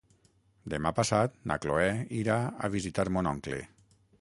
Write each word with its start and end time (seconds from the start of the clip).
Demà 0.73 0.91
passat 0.99 1.35
na 1.51 1.57
Cloè 1.65 1.87
irà 2.23 2.39
a 2.67 2.71
visitar 2.77 3.07
mon 3.19 3.31
oncle. 3.35 3.61